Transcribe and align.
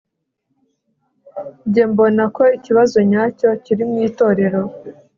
jye 1.71 1.83
mbona 1.91 2.23
ko 2.35 2.43
ikibazo 2.57 2.97
nyacyo 3.09 3.49
kiri 3.63 3.83
mu 3.89 3.97
itorero 4.07 4.61